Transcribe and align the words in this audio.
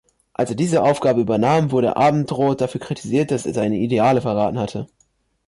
Als 0.33 0.49
er 0.49 0.55
diese 0.55 0.81
Aufgabe 0.81 1.21
übernahm, 1.21 1.69
wurde 1.69 1.95
Abendroth 1.95 2.59
dafür 2.59 2.81
kritisiert, 2.81 3.29
dass 3.29 3.45
er 3.45 3.53
seine 3.53 3.75
Ideale 3.77 4.19
verraten 4.19 4.57
hatte. 4.57 4.87